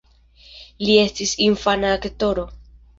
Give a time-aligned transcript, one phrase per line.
[0.87, 2.53] Li estis infana aktoro.